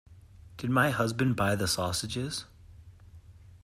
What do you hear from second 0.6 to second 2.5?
my husband buy the sausages?